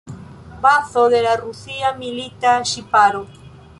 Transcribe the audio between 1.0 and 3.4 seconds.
de la rusia milita ŝiparo.